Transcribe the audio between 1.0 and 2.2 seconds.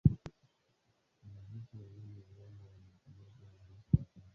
Wanajeshi wawili